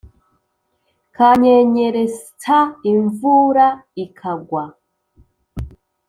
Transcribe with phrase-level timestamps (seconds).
[1.15, 2.57] kanyenyeretsa
[2.91, 3.67] imvura
[4.03, 4.65] ikag wa